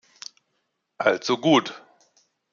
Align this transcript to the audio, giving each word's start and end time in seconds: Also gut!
Also 0.97 1.37
gut! 1.37 1.79